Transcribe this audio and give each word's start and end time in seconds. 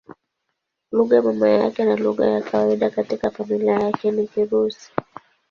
Lugha 0.91 1.15
ya 1.15 1.21
mama 1.21 1.49
yake 1.49 1.85
na 1.85 1.95
lugha 1.95 2.25
ya 2.25 2.41
kawaida 2.41 2.89
katika 2.89 3.31
familia 3.31 3.79
yake 3.79 4.11
ni 4.11 4.27
Kirusi. 4.27 4.91